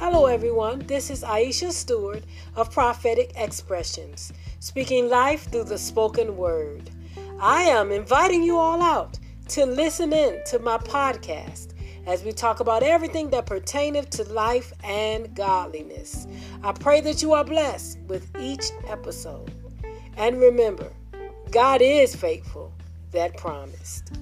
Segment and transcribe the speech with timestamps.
[0.00, 0.78] Hello, everyone.
[0.86, 2.24] This is Aisha Stewart
[2.56, 6.88] of Prophetic Expressions, speaking life through the spoken word.
[7.38, 9.18] I am inviting you all out
[9.48, 11.74] to listen in to my podcast
[12.06, 16.26] as we talk about everything that pertaineth to life and godliness.
[16.62, 19.52] I pray that you are blessed with each episode.
[20.16, 20.90] And remember,
[21.50, 22.72] God is faithful
[23.12, 24.14] that promised.